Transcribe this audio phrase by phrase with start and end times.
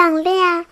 [0.00, 0.64] 项链。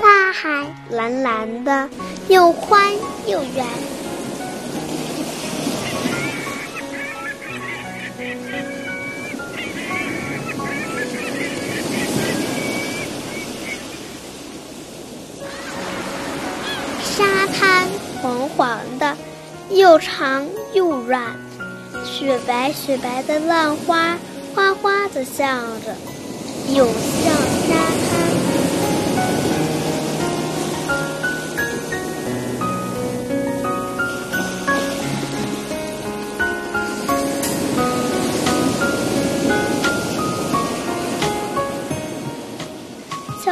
[0.00, 1.90] 大海蓝蓝的，
[2.28, 2.90] 又宽
[3.26, 3.99] 又圆。
[17.20, 17.86] 沙滩
[18.22, 19.14] 黄黄的，
[19.68, 21.22] 又长又软，
[22.02, 24.16] 雪白雪白的浪花
[24.54, 25.44] 哗哗的笑
[25.84, 25.94] 着，
[26.72, 26.88] 涌
[27.22, 27.34] 向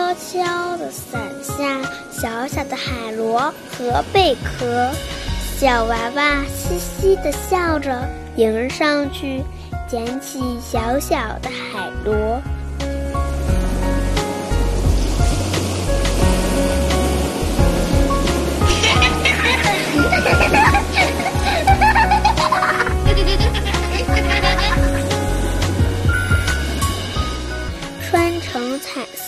[0.09, 4.91] 悄悄地散下，小小的海螺和贝壳，
[5.59, 9.43] 小娃娃嘻嘻地笑着，迎上去
[9.87, 12.41] 捡起小小的海螺。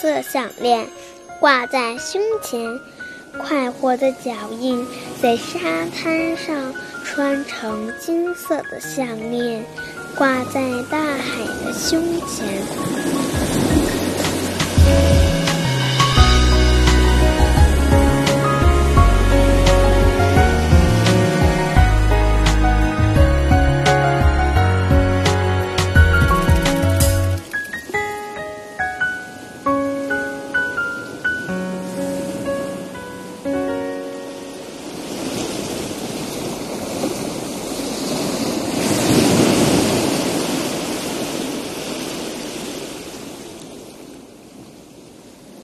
[0.01, 0.87] 色项链，
[1.39, 2.79] 挂在胸前，
[3.37, 4.83] 快活的脚印
[5.21, 5.59] 在沙
[5.95, 6.73] 滩上
[7.05, 9.63] 穿成金色的项链，
[10.17, 13.30] 挂在大海的胸前。